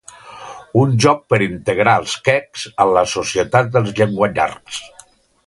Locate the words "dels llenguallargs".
3.77-4.83